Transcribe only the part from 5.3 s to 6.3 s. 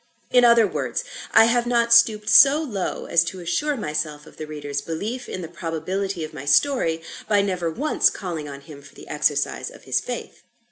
the probability